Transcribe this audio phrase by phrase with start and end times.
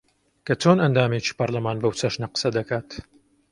[0.45, 2.89] کە چۆن ئەندامێکی پەرلەمان بەو چەشنە قسە دەکات